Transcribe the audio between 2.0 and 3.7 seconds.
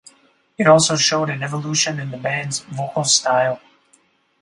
the band's vocal style.